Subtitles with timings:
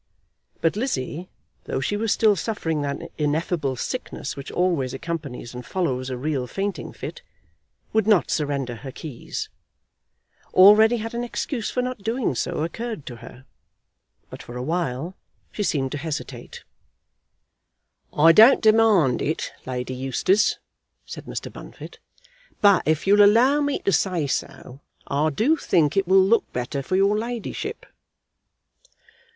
[0.61, 1.29] But Lizzie,
[1.65, 6.47] though she was still suffering that ineffable sickness which always accompanies and follows a real
[6.47, 7.21] fainting fit,
[7.93, 9.47] would not surrender her keys.
[10.55, 13.45] Already had an excuse for not doing so occurred to her.
[14.31, 15.15] But for a while
[15.51, 16.63] she seemed to hesitate.
[18.11, 20.57] "I don't demand it, Lady Eustace,"
[21.05, 21.53] said Mr.
[21.53, 21.99] Bunfit,
[22.59, 26.81] "but if you'll allow me to say so, I do think it will look better
[26.81, 27.85] for your ladyship."